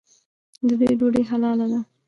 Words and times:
د 0.67 0.69
دوی 0.79 0.93
ډوډۍ 0.99 1.23
حلاله 1.29 1.65
ده. 1.71 1.79